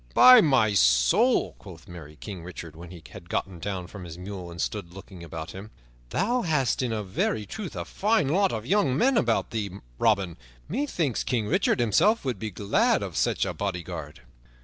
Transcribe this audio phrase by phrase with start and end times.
[0.15, 4.49] "By my soul," quoth merry King Richard, when he had gotten down from his mule
[4.49, 5.69] and stood looking about him,
[6.09, 9.69] "thou hast in very truth a fine lot of young men about thee,
[9.99, 10.37] Robin.
[10.67, 14.21] Methinks King Richard himself would be glad of such a bodyguard."